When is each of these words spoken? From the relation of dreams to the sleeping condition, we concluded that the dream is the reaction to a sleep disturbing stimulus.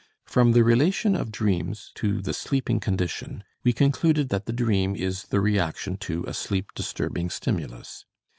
From 0.25 0.53
the 0.53 0.63
relation 0.63 1.15
of 1.15 1.31
dreams 1.31 1.91
to 1.93 2.23
the 2.23 2.33
sleeping 2.33 2.79
condition, 2.79 3.43
we 3.63 3.71
concluded 3.71 4.29
that 4.29 4.47
the 4.47 4.51
dream 4.51 4.95
is 4.95 5.25
the 5.25 5.39
reaction 5.39 5.95
to 5.97 6.25
a 6.25 6.33
sleep 6.33 6.71
disturbing 6.73 7.29
stimulus. 7.29 8.05